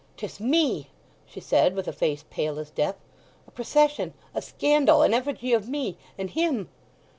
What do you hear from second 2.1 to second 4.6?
pale as death. "A procession—a